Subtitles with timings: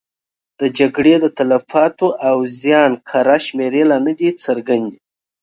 [0.59, 4.97] د جګړې د تلفاتو او زیان کره شمېرې لا نه دي څرګندې.